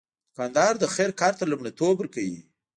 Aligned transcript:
دوکاندار 0.29 0.73
د 0.79 0.85
خیر 0.95 1.11
کار 1.21 1.33
ته 1.39 1.43
لومړیتوب 1.51 1.93
ورکوي. 1.97 2.39